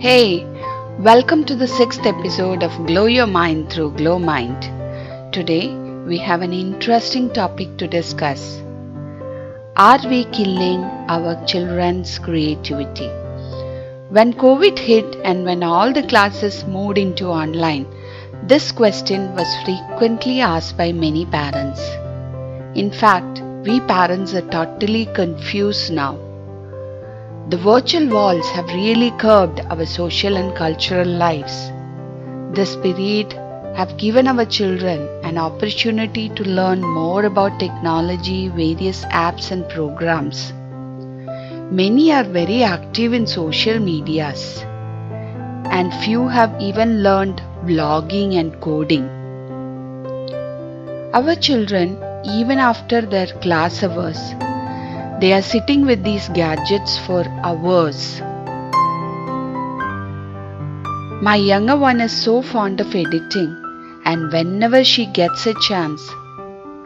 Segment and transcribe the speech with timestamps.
[0.00, 0.44] Hey,
[1.00, 4.62] welcome to the sixth episode of Glow Your Mind through Glow Mind.
[5.32, 5.74] Today
[6.06, 8.60] we have an interesting topic to discuss.
[9.74, 13.08] Are we killing our children's creativity?
[14.10, 17.84] When COVID hit and when all the classes moved into online,
[18.44, 21.80] this question was frequently asked by many parents.
[22.78, 26.27] In fact, we parents are totally confused now.
[27.50, 31.72] The virtual walls have really curbed our social and cultural lives.
[32.52, 33.32] This period
[33.74, 40.52] have given our children an opportunity to learn more about technology, various apps and programs.
[41.72, 44.62] Many are very active in social medias
[45.70, 49.08] and few have even learned blogging and coding.
[51.14, 54.18] Our children, even after their class hours,
[55.20, 58.20] they are sitting with these gadgets for hours.
[61.20, 63.50] My younger one is so fond of editing,
[64.04, 66.00] and whenever she gets a chance,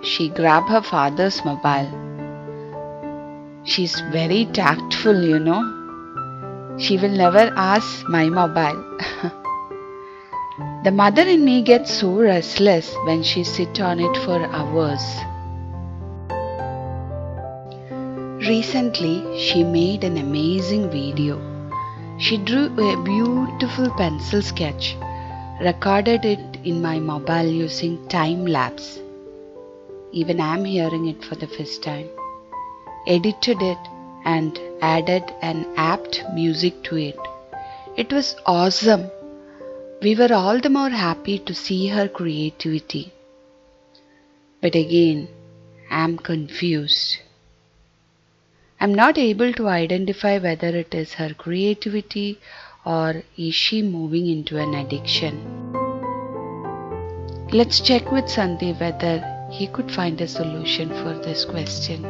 [0.02, 1.90] she grab her father's mobile.
[3.64, 5.62] She's very tactful, you know.
[6.78, 8.82] She will never ask my mobile.
[10.84, 15.04] the mother in me gets so restless when she sits on it for hours.
[18.48, 21.40] Recently, she made an amazing video.
[22.18, 24.96] She drew a beautiful pencil sketch,
[25.60, 28.98] recorded it in my mobile using time lapse.
[30.10, 32.08] Even I am hearing it for the first time.
[33.06, 33.78] Edited it
[34.24, 37.18] and added an apt music to it.
[37.96, 39.08] It was awesome.
[40.02, 43.12] We were all the more happy to see her creativity.
[44.60, 45.28] But again,
[45.88, 47.18] I am confused.
[48.82, 52.40] I'm not able to identify whether it is her creativity
[52.84, 55.38] or is she moving into an addiction.
[57.52, 62.02] Let's check with Sandeep whether he could find a solution for this question.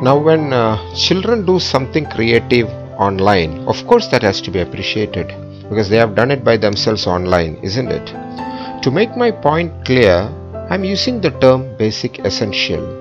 [0.00, 2.68] Now, when uh, children do something creative
[3.00, 5.26] online, of course that has to be appreciated
[5.68, 8.06] because they have done it by themselves online, isn't it?
[8.84, 10.32] To make my point clear,
[10.70, 12.99] I'm using the term basic essential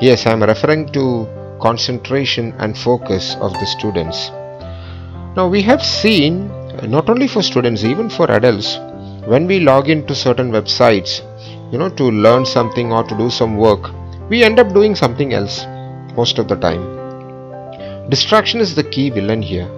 [0.00, 1.28] Yes, I am referring to
[1.60, 4.30] concentration and focus of the students.
[5.36, 8.76] Now, we have seen uh, not only for students, even for adults,
[9.26, 11.22] when we log into certain websites,
[11.72, 13.92] you know, to learn something or to do some work,
[14.28, 15.64] we end up doing something else
[16.16, 18.10] most of the time.
[18.10, 19.68] Distraction is the key villain here.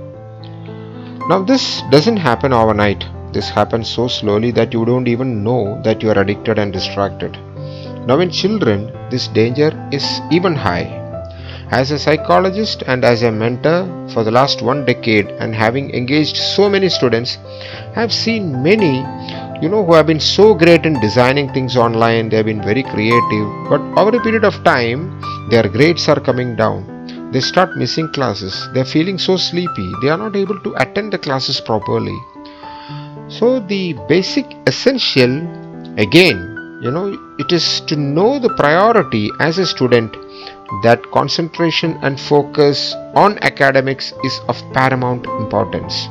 [1.28, 3.04] Now, this doesn't happen overnight.
[3.34, 7.36] This happens so slowly that you don't even know that you are addicted and distracted.
[8.06, 10.86] Now, in children, this danger is even high.
[11.72, 13.82] As a psychologist and as a mentor
[14.14, 17.36] for the last one decade, and having engaged so many students,
[17.96, 18.98] I have seen many,
[19.60, 22.84] you know, who have been so great in designing things online, they have been very
[22.84, 27.32] creative, but over a period of time, their grades are coming down.
[27.32, 31.12] They start missing classes, they are feeling so sleepy, they are not able to attend
[31.12, 32.16] the classes properly.
[33.26, 35.42] So, the basic essential
[35.98, 37.06] again you know
[37.38, 40.16] it is to know the priority as a student
[40.82, 46.08] that concentration and focus on academics is of paramount importance.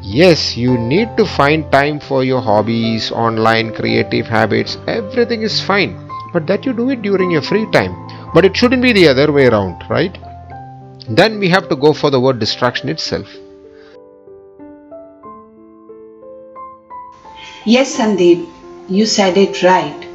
[0.00, 5.98] Yes you need to find time for your hobbies online creative habits everything is fine
[6.32, 7.96] but that you do it during your free time.
[8.32, 10.16] But it shouldn't be the other way around right?
[11.08, 13.26] Then we have to go for the word distraction itself.
[17.64, 18.59] Yes sandeep
[18.90, 20.06] you said it right.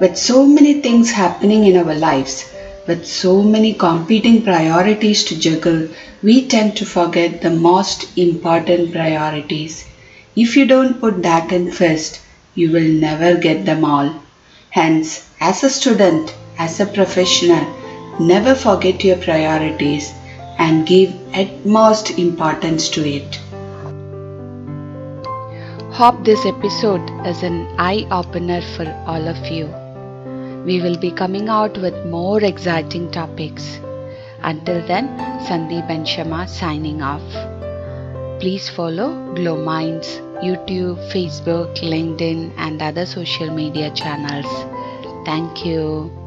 [0.00, 2.44] With so many things happening in our lives,
[2.86, 5.88] with so many competing priorities to juggle,
[6.22, 9.84] we tend to forget the most important priorities.
[10.36, 12.20] If you don't put that in first,
[12.54, 14.14] you will never get them all.
[14.70, 17.66] Hence, as a student, as a professional,
[18.20, 20.12] never forget your priorities
[20.58, 23.41] and give utmost importance to it.
[25.96, 29.66] Hope this episode is an eye opener for all of you.
[30.64, 33.78] We will be coming out with more exciting topics.
[34.42, 35.08] Until then,
[35.46, 37.20] Sandeep and Shama signing off.
[38.40, 40.08] Please follow Glow Minds
[40.42, 44.50] YouTube, Facebook, LinkedIn, and other social media channels.
[45.26, 46.21] Thank you.